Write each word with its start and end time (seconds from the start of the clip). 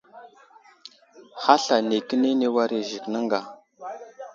Hasla 1.43 1.75
nikəni 1.87 2.29
ni 2.39 2.47
war 2.55 2.71
i 2.79 2.81
Zik 2.89 3.05
nəŋga. 3.13 3.39